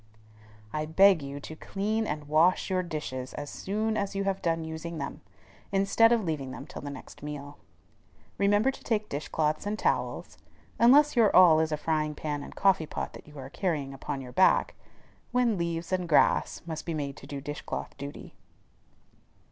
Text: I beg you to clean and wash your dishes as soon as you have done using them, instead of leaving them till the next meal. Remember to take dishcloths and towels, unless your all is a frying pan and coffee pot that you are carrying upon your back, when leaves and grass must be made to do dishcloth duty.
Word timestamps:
I 0.73 0.87
beg 0.87 1.21
you 1.21 1.39
to 1.41 1.55
clean 1.55 2.07
and 2.07 2.27
wash 2.27 2.71
your 2.71 2.81
dishes 2.81 3.35
as 3.35 3.51
soon 3.51 3.95
as 3.95 4.15
you 4.15 4.23
have 4.23 4.41
done 4.41 4.63
using 4.63 4.97
them, 4.97 5.21
instead 5.71 6.11
of 6.11 6.23
leaving 6.23 6.49
them 6.49 6.65
till 6.65 6.81
the 6.81 6.89
next 6.89 7.21
meal. 7.21 7.59
Remember 8.39 8.71
to 8.71 8.83
take 8.83 9.09
dishcloths 9.09 9.67
and 9.67 9.77
towels, 9.77 10.39
unless 10.79 11.15
your 11.15 11.29
all 11.35 11.59
is 11.59 11.71
a 11.71 11.77
frying 11.77 12.15
pan 12.15 12.41
and 12.41 12.55
coffee 12.55 12.87
pot 12.87 13.13
that 13.13 13.27
you 13.27 13.37
are 13.37 13.51
carrying 13.51 13.93
upon 13.93 14.21
your 14.21 14.31
back, 14.33 14.73
when 15.31 15.55
leaves 15.55 15.91
and 15.93 16.09
grass 16.09 16.63
must 16.65 16.83
be 16.83 16.95
made 16.95 17.15
to 17.17 17.27
do 17.27 17.39
dishcloth 17.39 17.95
duty. 17.99 18.33